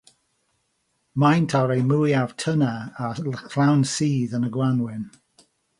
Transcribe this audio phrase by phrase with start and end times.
[1.21, 3.05] Maent ar eu mwyaf tyner a
[3.51, 5.05] llawn sudd yn y gwanwyn.